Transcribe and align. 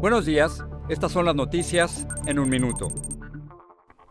Buenos 0.00 0.24
días, 0.24 0.64
estas 0.88 1.12
son 1.12 1.24
las 1.24 1.34
noticias 1.34 2.06
en 2.26 2.38
un 2.38 2.48
minuto. 2.48 2.88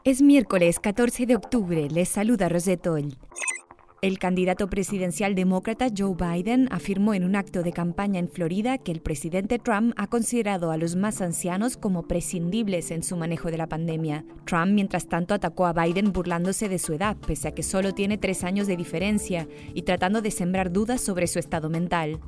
Es 0.04 0.22
miércoles 0.22 0.80
14 0.80 1.26
de 1.26 1.36
octubre, 1.36 1.90
les 1.90 2.10
saluda 2.10 2.50
Rosetol. 2.50 3.18
El 4.02 4.20
candidato 4.20 4.70
presidencial 4.70 5.34
demócrata 5.34 5.88
Joe 5.96 6.14
Biden 6.16 6.68
afirmó 6.70 7.16
en 7.16 7.24
un 7.24 7.36
acto 7.36 7.64
de 7.64 7.72
campaña 7.72 8.20
en 8.20 8.30
Florida 8.30 8.78
que 8.78 8.92
el 8.92 9.02
presidente 9.02 9.58
Trump 9.58 9.94
ha 9.98 10.06
considerado 10.06 10.70
a 10.70 10.78
los 10.78 10.96
más 10.96 11.22
ancianos 11.22 11.76
como 11.76 12.08
prescindibles 12.08 12.92
en 12.92 13.02
su 13.02 13.18
manejo 13.18 13.50
de 13.50 13.58
la 13.58 13.68
pandemia. 13.68 14.24
Trump, 14.46 14.74
mientras 14.74 15.08
tanto, 15.08 15.34
atacó 15.34 15.66
a 15.66 15.74
Biden 15.74 16.14
burlándose 16.14 16.70
de 16.70 16.78
su 16.78 16.94
edad, 16.94 17.18
pese 17.26 17.48
a 17.48 17.52
que 17.54 17.64
solo 17.64 17.96
tiene 17.96 18.20
tres 18.20 18.44
años 18.44 18.68
de 18.68 18.78
diferencia, 18.78 19.48
y 19.74 19.82
tratando 19.82 20.22
de 20.22 20.30
sembrar 20.30 20.72
dudas 20.72 21.02
sobre 21.02 21.26
su 21.26 21.40
estado 21.40 21.72
mental. 21.72 22.20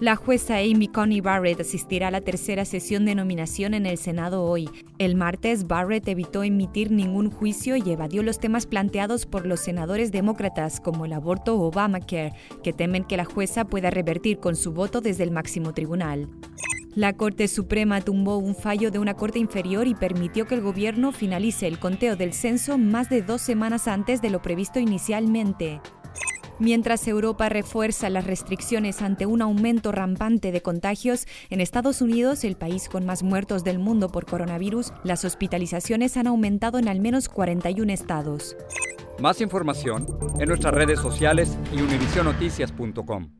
La 0.00 0.16
jueza 0.16 0.56
Amy 0.56 0.88
Coney 0.88 1.20
Barrett 1.20 1.60
asistirá 1.60 2.08
a 2.08 2.10
la 2.10 2.22
tercera 2.22 2.64
sesión 2.64 3.04
de 3.04 3.14
nominación 3.14 3.74
en 3.74 3.84
el 3.84 3.98
Senado 3.98 4.44
hoy. 4.44 4.66
El 4.96 5.14
martes, 5.14 5.66
Barrett 5.66 6.08
evitó 6.08 6.42
emitir 6.42 6.90
ningún 6.90 7.30
juicio 7.30 7.76
y 7.76 7.90
evadió 7.90 8.22
los 8.22 8.38
temas 8.38 8.64
planteados 8.64 9.26
por 9.26 9.44
los 9.44 9.60
senadores 9.60 10.10
demócratas 10.10 10.80
como 10.80 11.04
el 11.04 11.12
aborto 11.12 11.54
o 11.54 11.66
Obamacare, 11.66 12.32
que 12.62 12.72
temen 12.72 13.04
que 13.04 13.18
la 13.18 13.26
jueza 13.26 13.66
pueda 13.66 13.90
revertir 13.90 14.38
con 14.38 14.56
su 14.56 14.72
voto 14.72 15.02
desde 15.02 15.24
el 15.24 15.32
máximo 15.32 15.74
tribunal. 15.74 16.30
La 16.94 17.12
Corte 17.12 17.46
Suprema 17.46 18.00
tumbó 18.00 18.38
un 18.38 18.54
fallo 18.54 18.90
de 18.90 19.00
una 19.00 19.12
corte 19.14 19.38
inferior 19.38 19.86
y 19.86 19.94
permitió 19.94 20.46
que 20.46 20.54
el 20.54 20.62
gobierno 20.62 21.12
finalice 21.12 21.66
el 21.66 21.78
conteo 21.78 22.16
del 22.16 22.32
censo 22.32 22.78
más 22.78 23.10
de 23.10 23.20
dos 23.20 23.42
semanas 23.42 23.86
antes 23.86 24.22
de 24.22 24.30
lo 24.30 24.40
previsto 24.40 24.80
inicialmente. 24.80 25.78
Mientras 26.60 27.08
Europa 27.08 27.48
refuerza 27.48 28.10
las 28.10 28.26
restricciones 28.26 29.00
ante 29.00 29.24
un 29.24 29.40
aumento 29.40 29.92
rampante 29.92 30.52
de 30.52 30.60
contagios, 30.60 31.26
en 31.48 31.62
Estados 31.62 32.02
Unidos, 32.02 32.44
el 32.44 32.54
país 32.54 32.90
con 32.90 33.06
más 33.06 33.22
muertos 33.22 33.64
del 33.64 33.78
mundo 33.78 34.10
por 34.10 34.26
coronavirus, 34.26 34.92
las 35.02 35.24
hospitalizaciones 35.24 36.18
han 36.18 36.26
aumentado 36.26 36.78
en 36.78 36.88
al 36.88 37.00
menos 37.00 37.30
41 37.30 37.90
estados. 37.90 38.58
Más 39.18 39.40
información 39.40 40.06
en 40.38 40.48
nuestras 40.48 40.74
redes 40.74 41.00
sociales 41.00 41.56
y 41.72 41.80
univisionoticias.com. 41.80 43.39